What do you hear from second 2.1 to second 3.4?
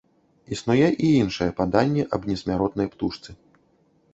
аб несмяротнай птушцы.